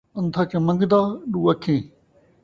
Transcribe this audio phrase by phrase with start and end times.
[0.17, 1.01] ان٘دھا چمن٘گدا
[1.31, 1.81] ݙو اکھیں